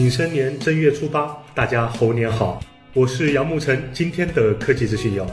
[0.00, 2.58] 丙申年正月初八，大家猴年好！
[2.94, 5.26] 我是杨慕辰，今天的科技资讯有：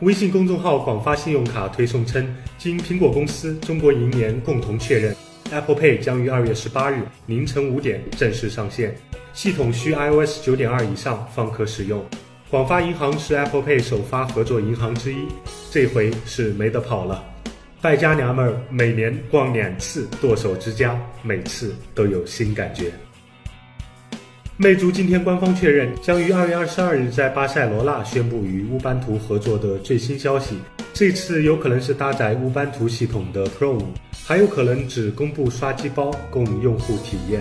[0.00, 2.26] 微信公众号广发信用卡推送称，
[2.58, 5.14] 经苹果公司、中国银联共同确认
[5.52, 8.92] ，Apple Pay 将于二月十八日凌晨五点正式上线，
[9.34, 12.04] 系统需 iOS 九点二以上方可使用。
[12.50, 15.28] 广发银行是 Apple Pay 首发合作银行之一，
[15.70, 17.24] 这回是没得跑了。
[17.80, 22.90] 败家娘们儿每年逛两次剁手之家，每次都有新感觉。
[24.60, 30.56] 魅族今天官方确认，将于二月二十二日在巴塞罗那宣布与乌班图合作的最新消息。
[30.92, 33.84] 这次有可能是搭载乌班图系统的 Pro 五
[34.26, 37.40] 还有可能只公布刷机包供用户体验。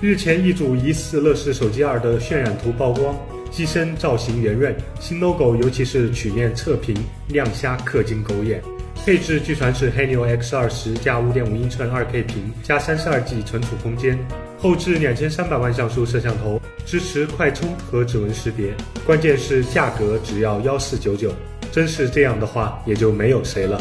[0.00, 3.14] 日前，一组疑似乐视手机二的渲染图曝光。
[3.50, 6.96] 机身造型圆润，新 logo 尤其是曲面侧屏
[7.28, 8.62] 亮瞎氪金狗眼。
[9.04, 14.18] 配置据传是黑牛 X 二十加五点五英寸二 K 屏加三十二 G 存储空间，
[14.60, 18.74] 后置两千三百万像素摄像头，支持快充和指纹识别。
[19.06, 21.32] 关键是价格只要幺四九九，
[21.70, 23.80] 真是这样的话也就没有谁了。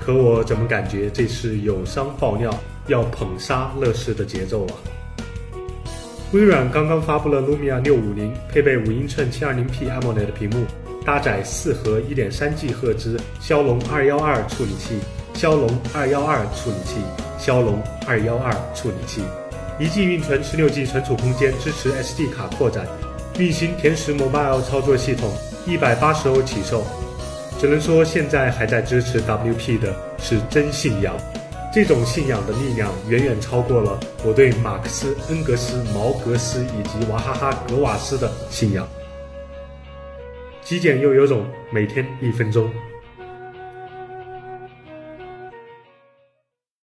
[0.00, 2.54] 可我怎么感觉这是友商爆料
[2.86, 4.74] 要捧杀乐视的节奏啊？
[6.32, 10.64] 微软刚刚发布了 Lumia 650，配备五英寸 720p AMOLED 屏幕，
[11.04, 14.98] 搭载四核 1.3G 赫兹骁龙212处理器，
[15.32, 17.00] 骁龙212处理器，
[17.38, 19.22] 骁龙212处理器，
[19.78, 22.86] 一 G 运存，16G 存储空间，支持 SD 卡扩展，
[23.38, 25.32] 运行甜食 Mobile 操作系统，
[25.66, 26.84] 一百八十欧起售。
[27.58, 31.16] 只能说现在还在支持 WP 的是真信仰。
[31.72, 38.88] 这种信仰的力量远远超过了我对马克思、恩格斯、毛格斯以及娃哈哈格瓦斯的信仰。
[40.62, 42.70] 极简又有种，每天一分钟。